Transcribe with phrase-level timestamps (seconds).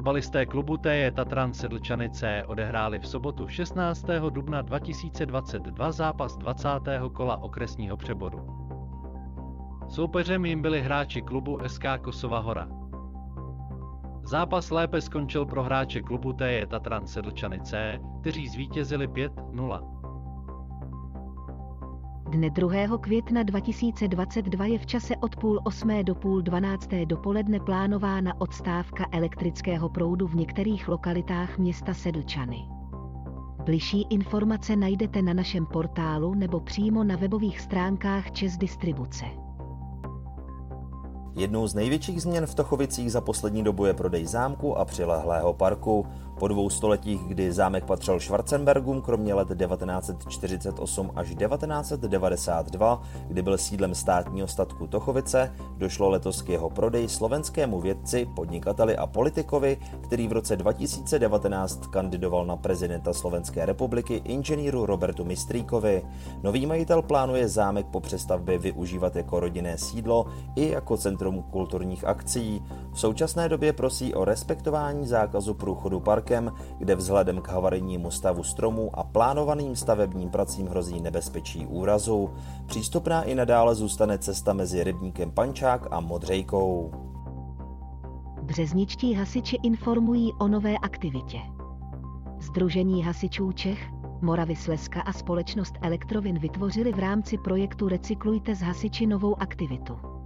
[0.00, 4.04] Fotbalisté klubu TJ Tatran Sedlčanice odehráli v sobotu 16.
[4.30, 6.68] dubna 2022 zápas 20.
[7.12, 8.38] kola okresního přeboru.
[9.88, 12.68] Soupeřem jim byli hráči klubu SK Kosova Hora.
[14.24, 19.99] Zápas lépe skončil pro hráče klubu TJ Tatran Sedlčanice, kteří zvítězili 5-0.
[22.30, 22.98] Dne 2.
[23.00, 29.88] května 2022 je v čase od půl osmé do půl dvanácté dopoledne plánována odstávka elektrického
[29.88, 32.68] proudu v některých lokalitách města Sedlčany.
[33.64, 39.24] Bližší informace najdete na našem portálu nebo přímo na webových stránkách Čes Distribuce.
[41.36, 46.06] Jednou z největších změn v Tochovicích za poslední dobu je prodej zámku a přilehlého parku.
[46.38, 53.94] Po dvou stoletích, kdy zámek patřil Schwarzenbergům, kromě let 1948 až 1992, kdy byl sídlem
[53.94, 60.32] státního statku Tochovice, došlo letos k jeho prodeji slovenskému vědci, podnikateli a politikovi, který v
[60.32, 66.02] roce 2019 kandidoval na prezidenta Slovenské republiky inženýru Robertu Mistríkovi.
[66.42, 70.26] Nový majitel plánuje zámek po přestavbě využívat jako rodinné sídlo
[70.56, 71.19] i jako centrum
[71.50, 72.62] kulturních akcí.
[72.92, 78.90] V současné době prosí o respektování zákazu průchodu parkem kde vzhledem k havarijnímu stavu stromů
[78.98, 82.30] a plánovaným stavebním pracím hrozí nebezpečí úrazu.
[82.66, 86.92] Přístupná i nadále zůstane cesta mezi rybníkem Pančák a Modřejkou.
[88.42, 91.38] Březničtí hasiči informují o nové aktivitě.
[92.40, 93.90] Združení hasičů Čech,
[94.22, 100.19] Moravy Slezska a společnost Elektrovin vytvořili v rámci projektu Recyklujte z hasiči novou aktivitu.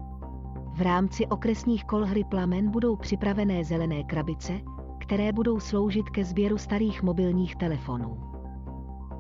[0.75, 4.61] V rámci okresních kol hry Plamen budou připravené zelené krabice,
[5.01, 8.19] které budou sloužit ke sběru starých mobilních telefonů.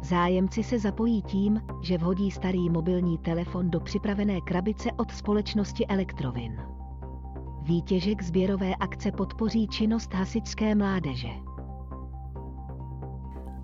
[0.02, 6.60] Zájemci se zapojí tím, že vhodí starý mobilní telefon do připravené krabice od společnosti Elektrovin.
[7.62, 11.30] Výtěžek sběrové akce podpoří činnost hasičské mládeže.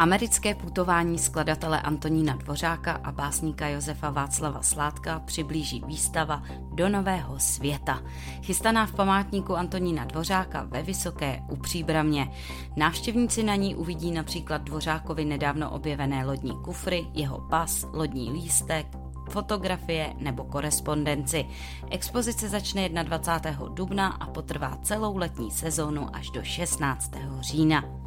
[0.01, 6.43] Americké putování skladatele Antonína Dvořáka a básníka Josefa Václava Sládka přiblíží výstava
[6.75, 8.03] do nového světa.
[8.43, 12.31] Chystaná v památníku Antonína Dvořáka ve Vysoké u Příbramě.
[12.77, 18.87] Návštěvníci na ní uvidí například Dvořákovi nedávno objevené lodní kufry, jeho pas, lodní lístek,
[19.31, 21.47] fotografie nebo korespondenci.
[21.91, 23.69] Expozice začne 21.
[23.75, 27.13] dubna a potrvá celou letní sezónu až do 16.
[27.41, 28.00] října.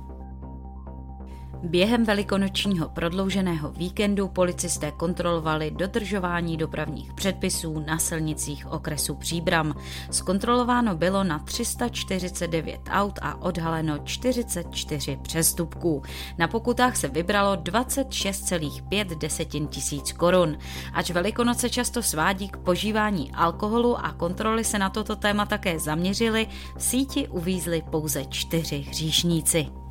[1.64, 9.76] Během velikonočního prodlouženého víkendu policisté kontrolovali dodržování dopravních předpisů na silnicích okresu Příbram.
[10.12, 16.04] Zkontrolováno bylo na 349 aut a odhaleno 44 přestupků.
[16.38, 20.58] Na pokutách se vybralo 26,5 desetin tisíc korun.
[20.94, 26.48] Ač velikonoce často svádí k požívání alkoholu a kontroly se na toto téma také zaměřily,
[26.78, 29.83] v síti uvízli pouze čtyři hříšníci.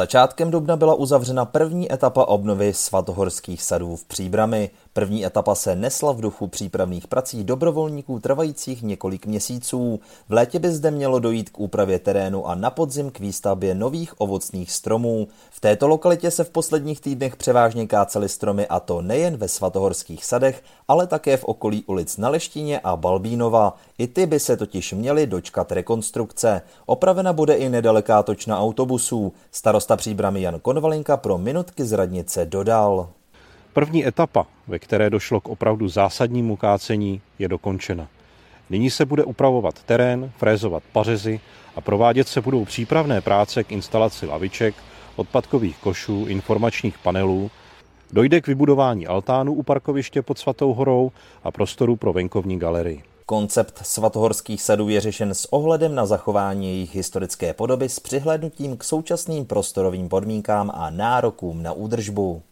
[0.00, 4.70] Začátkem dubna byla uzavřena první etapa obnovy svatohorských sadů v Příbrami.
[4.92, 10.00] První etapa se nesla v duchu přípravných prací dobrovolníků trvajících několik měsíců.
[10.28, 14.20] V létě by zde mělo dojít k úpravě terénu a na podzim k výstavbě nových
[14.20, 15.28] ovocných stromů.
[15.50, 20.24] V této lokalitě se v posledních týdnech převážně kácely stromy a to nejen ve svatohorských
[20.24, 23.76] sadech, ale také v okolí ulic na Leštině a Balbínova.
[23.98, 26.62] I ty by se totiž měly dočkat rekonstrukce.
[26.86, 29.32] Opravena bude i nedaleká točna autobusů.
[29.50, 33.08] Starosta Příbramy Jan Konvalinka pro minutky z radnice dodal.
[33.72, 38.08] První etapa, ve které došlo k opravdu zásadnímu kácení, je dokončena.
[38.70, 41.40] Nyní se bude upravovat terén, frézovat pařezy
[41.76, 44.74] a provádět se budou přípravné práce k instalaci laviček,
[45.16, 47.50] odpadkových košů, informačních panelů,
[48.12, 51.12] dojde k vybudování altánu u parkoviště pod Svatou horou
[51.44, 53.02] a prostoru pro venkovní galerii.
[53.26, 58.84] Koncept svatohorských sadů je řešen s ohledem na zachování jejich historické podoby s přihlédnutím k
[58.84, 62.42] současným prostorovým podmínkám a nárokům na údržbu.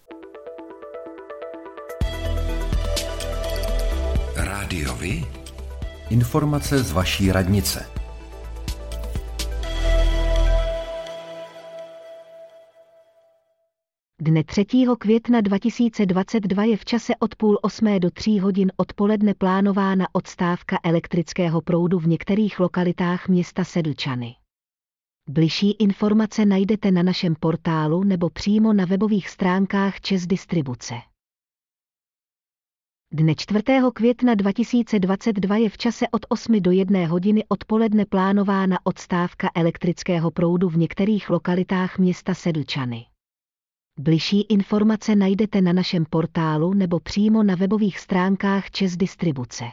[4.98, 5.24] Rádiovi?
[6.10, 7.86] Informace z vaší radnice.
[14.20, 14.66] Dne 3.
[14.98, 21.60] května 2022 je v čase od půl osmé do tří hodin odpoledne plánována odstávka elektrického
[21.60, 24.34] proudu v některých lokalitách města Sedlčany.
[25.28, 30.94] Bližší informace najdete na našem portálu nebo přímo na webových stránkách Čes Distribuce.
[33.12, 33.62] Dne 4.
[33.94, 40.68] května 2022 je v čase od 8 do 1 hodiny odpoledne plánována odstávka elektrického proudu
[40.68, 43.06] v některých lokalitách města Sedlčany.
[43.98, 49.64] Bližší informace najdete na našem portálu nebo přímo na webových stránkách Čes Distribuce.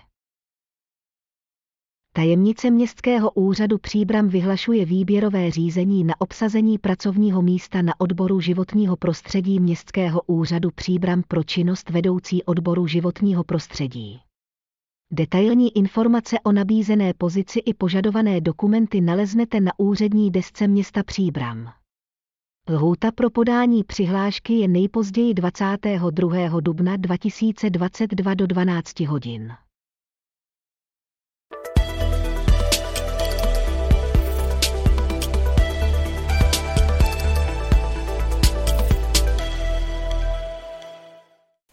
[2.16, 9.60] Tajemnice Městského úřadu Příbram vyhlašuje výběrové řízení na obsazení pracovního místa na odboru životního prostředí
[9.60, 14.20] Městského úřadu Příbram pro činnost vedoucí odboru životního prostředí.
[15.12, 21.70] Detailní informace o nabízené pozici i požadované dokumenty naleznete na úřední desce města Příbram.
[22.70, 26.60] Lhůta pro podání přihlášky je nejpozději 22.
[26.62, 29.54] dubna 2022 do 12 hodin.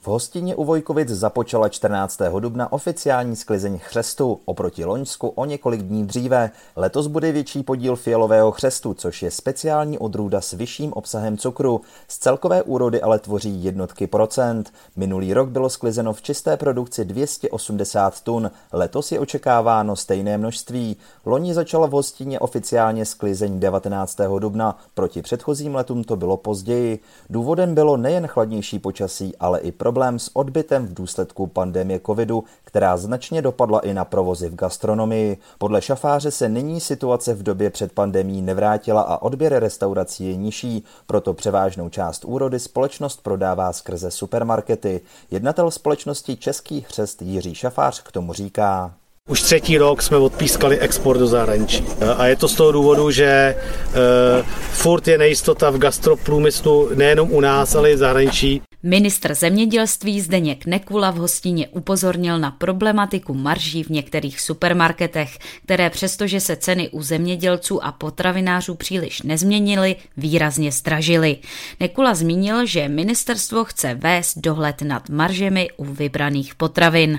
[0.04, 2.20] V hostině u Vojkovic započala 14.
[2.40, 6.50] dubna oficiální sklizeň chřestu, oproti Loňsku o několik dní dříve.
[6.76, 11.80] Letos bude větší podíl fialového chřestu, což je speciální odrůda s vyšším obsahem cukru.
[12.08, 14.72] Z celkové úrody ale tvoří jednotky procent.
[14.96, 20.96] Minulý rok bylo sklizeno v čisté produkci 280 tun, letos je očekáváno stejné množství.
[21.26, 24.20] Loni začala v hostině oficiálně sklizeň 19.
[24.38, 26.98] dubna, proti předchozím letům to bylo později.
[27.30, 32.44] Důvodem bylo nejen chladnější počasí, ale i pro problém s odbytem v důsledku pandemie covidu,
[32.64, 35.36] která značně dopadla i na provozy v gastronomii.
[35.58, 40.84] Podle šafáře se nyní situace v době před pandemí nevrátila a odběr restaurací je nižší,
[41.06, 45.00] proto převážnou část úrody společnost prodává skrze supermarkety.
[45.30, 48.92] Jednatel společnosti Český chřest Jiří Šafář k tomu říká.
[49.28, 51.84] Už třetí rok jsme odpískali export do zahraničí.
[52.16, 57.40] A je to z toho důvodu, že uh, furt je nejistota v gastroprůmyslu nejenom u
[57.40, 58.62] nás, ale i v zahraničí.
[58.84, 66.40] Ministr zemědělství Zdeněk Nekula v hostině upozornil na problematiku marží v některých supermarketech, které přestože
[66.40, 71.36] se ceny u zemědělců a potravinářů příliš nezměnily, výrazně stražily.
[71.80, 77.18] Nekula zmínil, že ministerstvo chce vést dohled nad maržemi u vybraných potravin.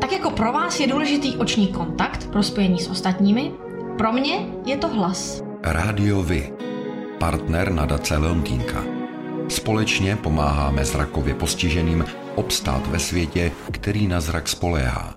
[0.00, 3.52] Tak jako pro vás je důležitý oční kontakt pro spojení s ostatními,
[3.98, 5.42] pro mě je to hlas.
[5.62, 6.52] Rádio Vy,
[7.18, 8.97] partner nadace Leontýnka.
[9.48, 15.14] Společně pomáháme zrakově postiženým obstát ve světě, který na zrak spoléhá.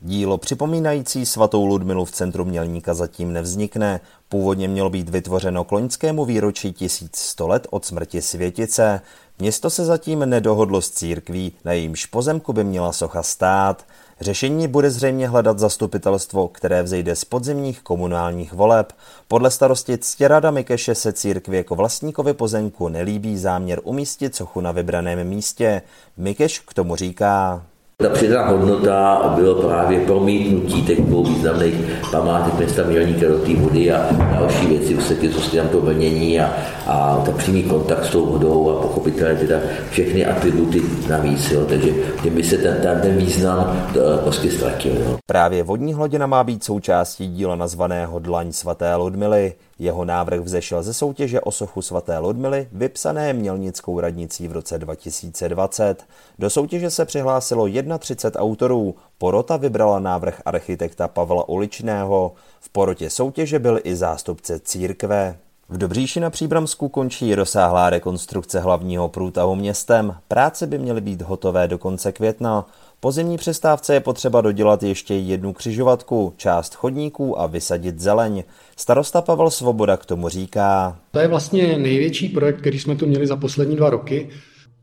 [0.00, 4.00] Dílo připomínající svatou Ludmilu v centru Mělníka zatím nevznikne.
[4.28, 9.00] Původně mělo být vytvořeno k loňskému výročí 1100 let od smrti světice.
[9.38, 13.86] Město se zatím nedohodlo s církví, na jejímž pozemku by měla socha stát.
[14.20, 18.92] Řešení bude zřejmě hledat zastupitelstvo, které vzejde z podzimních komunálních voleb.
[19.28, 25.24] Podle starosti Ctěrada Mikeše se církvi jako vlastníkovi pozemku nelíbí záměr umístit sochu na vybraném
[25.28, 25.82] místě.
[26.16, 27.62] Mikeš k tomu říká.
[28.00, 31.74] Ta přidaná hodnota bylo právě promítnutí těch dvou významných
[32.10, 36.40] památek města Mělníka do té vody a další věci, vlastně, co se tam to vlnění
[36.40, 36.52] a,
[36.86, 39.56] a ta přímý kontakt s tou vodou a pochopitelně teda
[39.90, 41.50] všechny atributy navíc.
[41.50, 41.64] Jo.
[41.68, 41.92] Takže
[42.22, 44.92] tím by se ten, ten, ten význam eh, prostě ztratil.
[44.92, 45.16] Jo.
[45.26, 49.52] Právě vodní hladina má být součástí díla nazvaného Dlaň svaté Ludmily.
[49.80, 56.04] Jeho návrh vzešel ze soutěže o sochu svaté Ludmily, vypsané Mělnickou radnicí v roce 2020.
[56.38, 57.68] Do soutěže se přihlásilo
[57.98, 58.94] 31 autorů.
[59.18, 62.32] Porota vybrala návrh architekta Pavla Uličného.
[62.60, 65.36] V porotě soutěže byl i zástupce církve.
[65.68, 70.16] V Dobříši na Příbramsku končí rozsáhlá rekonstrukce hlavního průtahu městem.
[70.28, 72.66] Práce by měly být hotové do konce května.
[73.02, 78.44] Po zimní přestávce je potřeba dodělat ještě jednu křižovatku, část chodníků a vysadit zeleň.
[78.76, 80.98] Starosta Pavel Svoboda k tomu říká.
[81.10, 84.28] To je vlastně největší projekt, který jsme tu měli za poslední dva roky.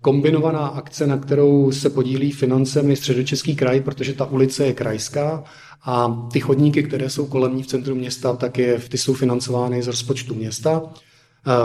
[0.01, 5.43] Kombinovaná akce, na kterou se podílí financemi středočeský kraj, protože ta ulice je krajská
[5.86, 9.83] a ty chodníky, které jsou kolem ní v centru města, tak je, ty jsou financovány
[9.83, 10.81] z rozpočtu města.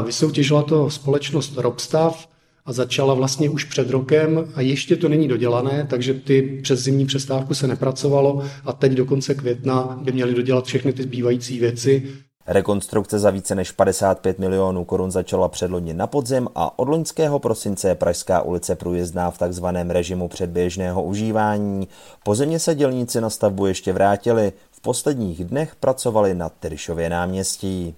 [0.04, 2.28] Vysoutěžila to společnost Robstav,
[2.66, 7.06] a začala vlastně už před rokem a ještě to není dodělané, takže ty přes zimní
[7.06, 12.12] přestávku se nepracovalo a teď do konce května by měli dodělat všechny ty zbývající věci.
[12.46, 17.88] Rekonstrukce za více než 55 milionů korun začala předloni na podzim a od loňského prosince
[17.88, 21.88] je Pražská ulice průjezdná v takzvaném režimu předběžného užívání.
[22.24, 27.94] Po zimě se dělníci na stavbu ještě vrátili, v posledních dnech pracovali na Tyršově náměstí.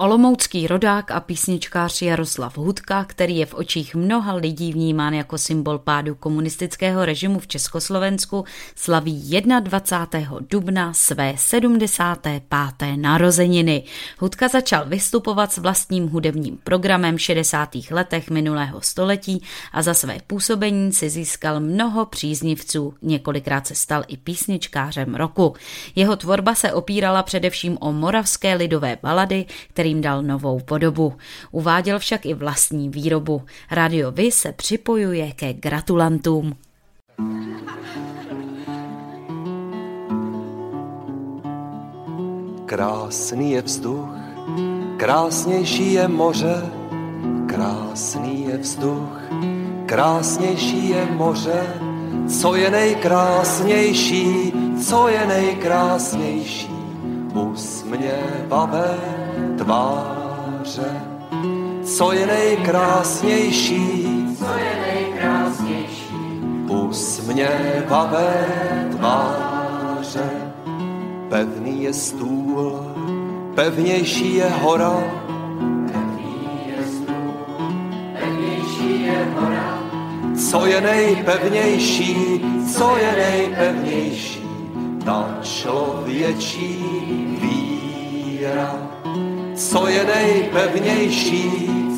[0.00, 5.78] Olomoucký rodák a písničkář Jaroslav Hudka, který je v očích mnoha lidí vnímán jako symbol
[5.78, 10.38] pádu komunistického režimu v Československu, slaví 21.
[10.50, 12.42] dubna své 75.
[12.96, 13.82] narozeniny.
[14.18, 17.70] Hudka začal vystupovat s vlastním hudebním programem v 60.
[17.90, 22.94] letech minulého století a za své působení si získal mnoho příznivců.
[23.02, 25.54] Několikrát se stal i písničkářem roku.
[25.96, 31.14] Jeho tvorba se opírala především o moravské lidové balady, který kterým dal novou podobu.
[31.50, 33.42] Uváděl však i vlastní výrobu.
[33.70, 36.56] Radio Vy se připojuje ke gratulantům.
[42.66, 44.08] Krásný je vzduch,
[44.96, 46.62] krásnější je moře,
[47.46, 49.20] krásný je vzduch,
[49.86, 51.80] krásnější je moře,
[52.40, 54.52] co je nejkrásnější,
[54.84, 56.70] co je nejkrásnější,
[57.34, 59.17] usměvavé
[59.58, 61.02] tváře.
[61.84, 64.06] Co je nejkrásnější?
[64.38, 66.14] Co je nejkrásnější?
[66.68, 68.46] Usměvavé
[68.90, 70.30] tváře.
[71.28, 72.80] Pevný je stůl,
[73.54, 75.02] pevnější je hora.
[75.92, 77.34] Pevný je stůl,
[78.20, 79.78] pevnější je hora.
[80.50, 82.40] Co je nejpevnější?
[82.74, 84.42] Co je nejpevnější?
[85.04, 86.84] Ta člověčí
[87.42, 88.97] víra
[89.58, 91.50] co je nejpevnější,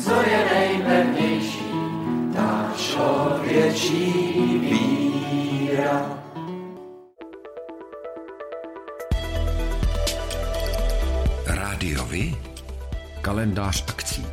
[0.03, 1.65] co je nejpevnější,
[2.33, 4.23] ta člověčí
[4.59, 6.19] víra.
[11.47, 12.35] Rádiovi?
[13.21, 14.25] Kalendář akcí.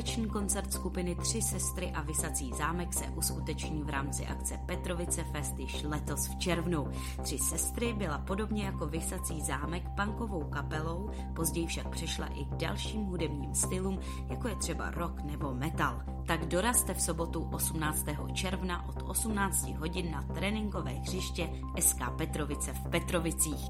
[0.00, 5.58] Společný koncert skupiny Tři sestry a Vysací zámek se uskuteční v rámci akce Petrovice Fest
[5.58, 6.88] již letos v červnu.
[7.22, 13.04] Tři sestry byla podobně jako Vysací zámek punkovou kapelou, později však přešla i k dalším
[13.04, 16.02] hudebním stylům, jako je třeba rock nebo metal.
[16.26, 18.06] Tak dorazte v sobotu 18.
[18.32, 23.69] června od 18 hodin na tréninkové hřiště SK Petrovice v Petrovicích.